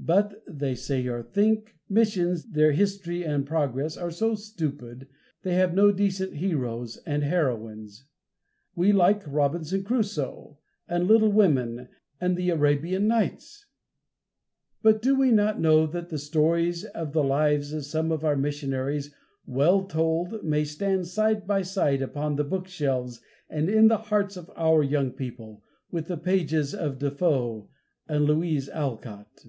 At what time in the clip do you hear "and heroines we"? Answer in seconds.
6.98-8.92